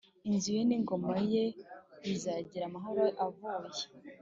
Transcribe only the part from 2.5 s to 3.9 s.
amahoro avuye